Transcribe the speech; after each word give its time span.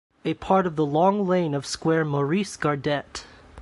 A 0.25 0.33
part 0.33 0.65
of 0.65 0.77
the 0.77 0.83
long 0.83 1.27
lane 1.27 1.53
of 1.53 1.63
square 1.63 2.03
Maurice-Gardette. 2.03 3.23